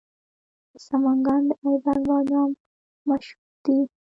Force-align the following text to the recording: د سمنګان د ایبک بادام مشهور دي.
د 0.71 0.73
سمنګان 0.87 1.41
د 1.49 1.51
ایبک 1.65 1.99
بادام 2.09 2.49
مشهور 3.07 3.51
دي. 3.65 3.77